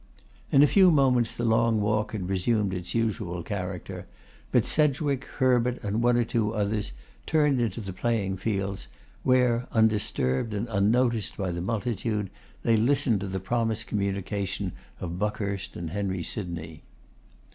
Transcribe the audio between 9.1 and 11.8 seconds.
where, undisturbed and unnoticed by the